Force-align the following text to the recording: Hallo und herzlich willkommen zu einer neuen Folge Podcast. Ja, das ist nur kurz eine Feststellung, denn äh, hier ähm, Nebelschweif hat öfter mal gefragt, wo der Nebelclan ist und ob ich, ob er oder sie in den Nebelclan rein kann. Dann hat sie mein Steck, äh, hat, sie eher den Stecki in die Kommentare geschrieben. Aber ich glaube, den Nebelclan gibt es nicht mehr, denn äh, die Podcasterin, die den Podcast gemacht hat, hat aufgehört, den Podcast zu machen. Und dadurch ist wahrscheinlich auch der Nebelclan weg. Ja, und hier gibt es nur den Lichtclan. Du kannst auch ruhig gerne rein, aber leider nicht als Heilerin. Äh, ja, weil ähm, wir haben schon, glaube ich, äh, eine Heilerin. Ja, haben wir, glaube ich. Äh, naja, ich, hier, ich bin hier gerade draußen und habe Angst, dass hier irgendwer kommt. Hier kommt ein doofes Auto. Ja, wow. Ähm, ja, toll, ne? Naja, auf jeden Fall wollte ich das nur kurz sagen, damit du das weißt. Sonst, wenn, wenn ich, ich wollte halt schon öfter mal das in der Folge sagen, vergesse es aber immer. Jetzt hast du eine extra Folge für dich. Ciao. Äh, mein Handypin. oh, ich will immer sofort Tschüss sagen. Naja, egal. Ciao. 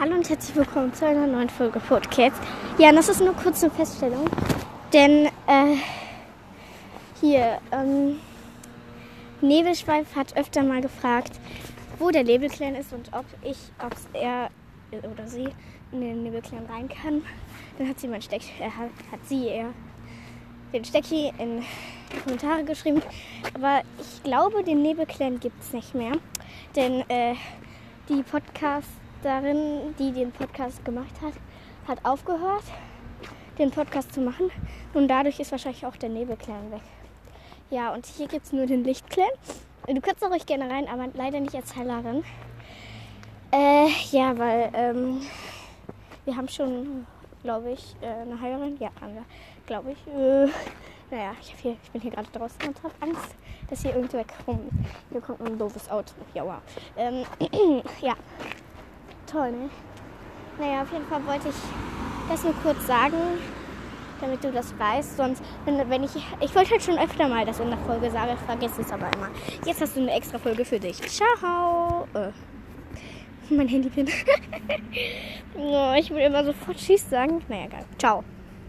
Hallo 0.00 0.14
und 0.14 0.30
herzlich 0.30 0.56
willkommen 0.56 0.94
zu 0.94 1.06
einer 1.06 1.26
neuen 1.26 1.50
Folge 1.50 1.78
Podcast. 1.78 2.40
Ja, 2.78 2.90
das 2.90 3.10
ist 3.10 3.20
nur 3.20 3.34
kurz 3.34 3.62
eine 3.62 3.70
Feststellung, 3.70 4.30
denn 4.94 5.26
äh, 5.46 5.76
hier 7.20 7.58
ähm, 7.70 8.18
Nebelschweif 9.42 10.16
hat 10.16 10.34
öfter 10.38 10.62
mal 10.62 10.80
gefragt, 10.80 11.32
wo 11.98 12.10
der 12.10 12.24
Nebelclan 12.24 12.76
ist 12.76 12.94
und 12.94 13.12
ob 13.12 13.26
ich, 13.42 13.58
ob 13.78 13.94
er 14.14 14.48
oder 14.90 15.28
sie 15.28 15.50
in 15.92 16.00
den 16.00 16.22
Nebelclan 16.22 16.64
rein 16.64 16.88
kann. 16.88 17.20
Dann 17.76 17.86
hat 17.86 18.00
sie 18.00 18.08
mein 18.08 18.22
Steck, 18.22 18.40
äh, 18.58 18.70
hat, 18.70 19.20
sie 19.28 19.48
eher 19.48 19.74
den 20.72 20.86
Stecki 20.86 21.30
in 21.36 21.60
die 22.10 22.20
Kommentare 22.20 22.64
geschrieben. 22.64 23.02
Aber 23.52 23.82
ich 24.00 24.22
glaube, 24.22 24.64
den 24.64 24.80
Nebelclan 24.80 25.40
gibt 25.40 25.62
es 25.62 25.74
nicht 25.74 25.94
mehr, 25.94 26.12
denn 26.74 27.04
äh, 27.10 27.34
die 28.08 28.22
Podcasterin, 29.20 29.94
die 29.98 30.12
den 30.12 30.32
Podcast 30.32 30.82
gemacht 30.84 31.12
hat, 31.22 31.34
hat 31.86 32.04
aufgehört, 32.04 32.64
den 33.58 33.70
Podcast 33.70 34.14
zu 34.14 34.20
machen. 34.20 34.50
Und 34.94 35.08
dadurch 35.08 35.38
ist 35.40 35.52
wahrscheinlich 35.52 35.84
auch 35.84 35.96
der 35.96 36.08
Nebelclan 36.08 36.70
weg. 36.70 36.80
Ja, 37.68 37.92
und 37.92 38.06
hier 38.06 38.28
gibt 38.28 38.46
es 38.46 38.52
nur 38.52 38.66
den 38.66 38.82
Lichtclan. 38.82 39.28
Du 39.86 40.00
kannst 40.00 40.24
auch 40.24 40.30
ruhig 40.30 40.46
gerne 40.46 40.70
rein, 40.70 40.88
aber 40.88 41.08
leider 41.14 41.38
nicht 41.38 41.54
als 41.54 41.76
Heilerin. 41.76 42.24
Äh, 43.52 43.88
ja, 44.10 44.38
weil 44.38 44.70
ähm, 44.72 45.20
wir 46.24 46.36
haben 46.36 46.48
schon, 46.48 47.06
glaube 47.42 47.72
ich, 47.72 47.96
äh, 48.00 48.06
eine 48.06 48.40
Heilerin. 48.40 48.78
Ja, 48.78 48.90
haben 49.00 49.14
wir, 49.14 49.24
glaube 49.66 49.92
ich. 49.92 50.06
Äh, 50.06 50.48
naja, 51.10 51.32
ich, 51.40 51.54
hier, 51.60 51.76
ich 51.82 51.90
bin 51.90 52.00
hier 52.00 52.12
gerade 52.12 52.28
draußen 52.32 52.56
und 52.66 52.82
habe 52.82 52.94
Angst, 53.00 53.34
dass 53.68 53.82
hier 53.82 53.94
irgendwer 53.94 54.24
kommt. 54.46 54.70
Hier 55.10 55.20
kommt 55.20 55.42
ein 55.42 55.58
doofes 55.58 55.90
Auto. 55.90 56.14
Ja, 56.32 56.44
wow. 56.44 56.60
Ähm, 56.96 57.24
ja, 58.00 58.14
toll, 59.30 59.52
ne? 59.52 59.70
Naja, 60.58 60.82
auf 60.82 60.92
jeden 60.92 61.06
Fall 61.06 61.24
wollte 61.26 61.48
ich 61.48 61.54
das 62.28 62.44
nur 62.44 62.54
kurz 62.62 62.86
sagen, 62.86 63.16
damit 64.20 64.44
du 64.44 64.52
das 64.52 64.78
weißt. 64.78 65.16
Sonst, 65.16 65.42
wenn, 65.64 65.88
wenn 65.88 66.04
ich, 66.04 66.10
ich 66.40 66.54
wollte 66.54 66.72
halt 66.72 66.82
schon 66.82 66.98
öfter 66.98 67.28
mal 67.28 67.44
das 67.44 67.60
in 67.60 67.70
der 67.70 67.78
Folge 67.78 68.10
sagen, 68.10 68.36
vergesse 68.46 68.82
es 68.82 68.92
aber 68.92 69.08
immer. 69.14 69.28
Jetzt 69.64 69.80
hast 69.80 69.96
du 69.96 70.00
eine 70.00 70.12
extra 70.12 70.38
Folge 70.38 70.64
für 70.64 70.78
dich. 70.78 71.00
Ciao. 71.02 72.06
Äh, 72.14 72.30
mein 73.50 73.68
Handypin. 73.68 74.08
oh, 75.56 75.94
ich 75.98 76.10
will 76.10 76.20
immer 76.20 76.44
sofort 76.44 76.76
Tschüss 76.76 77.08
sagen. 77.08 77.42
Naja, 77.48 77.64
egal. 77.66 77.84
Ciao. 77.98 78.24